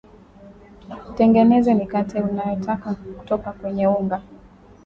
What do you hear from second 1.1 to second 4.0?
tengeneze mikate unayotaka kutoka kwenye